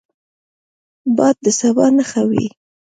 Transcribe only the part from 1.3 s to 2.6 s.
د سبا نښه وي